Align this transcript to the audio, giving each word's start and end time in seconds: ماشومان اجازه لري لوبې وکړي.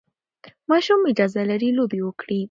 ماشومان 0.69 1.05
اجازه 1.11 1.41
لري 1.49 1.69
لوبې 1.77 1.99
وکړي. 2.03 2.39